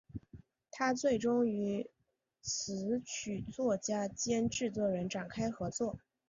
[0.71, 1.87] 她最终与
[2.41, 5.99] 词曲作者兼制作人展开合作。